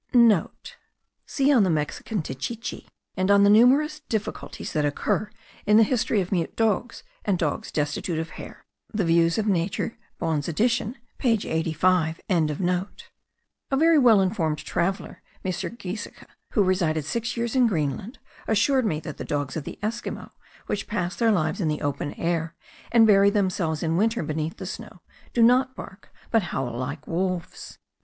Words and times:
(* 0.67 1.25
See 1.27 1.51
on 1.53 1.61
the 1.61 1.69
Mexican 1.69 2.23
techichi 2.23 2.87
and 3.15 3.29
on 3.29 3.43
the 3.43 3.51
numerous 3.51 3.99
difficulties 4.09 4.73
that 4.73 4.83
occur 4.83 5.29
in 5.67 5.77
the 5.77 5.83
history 5.83 6.19
of 6.21 6.31
mute 6.31 6.55
dogs 6.55 7.03
and 7.23 7.37
dogs 7.37 7.71
destitute 7.71 8.17
of 8.17 8.31
hair 8.31 8.65
the 8.91 9.05
Views 9.05 9.37
of 9.37 9.45
Nature 9.45 9.99
Bohn's 10.17 10.47
edition 10.47 10.97
page 11.19 11.45
85.) 11.45 12.19
A 12.27 13.77
very 13.77 13.99
well 13.99 14.21
informed 14.21 14.57
traveller, 14.57 15.21
M. 15.45 15.51
Giesecke, 15.51 16.25
who 16.53 16.63
resided 16.63 17.05
six 17.05 17.37
years 17.37 17.55
in 17.55 17.67
Greenland, 17.67 18.17
assured 18.47 18.87
me 18.87 18.99
that 19.01 19.17
the 19.17 19.23
dogs 19.23 19.55
of 19.55 19.65
the 19.65 19.77
Esquimaux, 19.83 20.31
which 20.65 20.87
pass 20.87 21.15
their 21.15 21.31
lives 21.31 21.61
in 21.61 21.67
the 21.67 21.81
open 21.83 22.15
air 22.15 22.55
and 22.91 23.05
bury 23.05 23.29
themselves 23.29 23.83
in 23.83 23.97
winter 23.97 24.23
beneath 24.23 24.57
the 24.57 24.65
snow, 24.65 25.01
do 25.31 25.43
not 25.43 25.75
bark, 25.75 26.11
but 26.31 26.41
howl 26.41 26.75
like 26.75 27.05
wolves. 27.05 27.77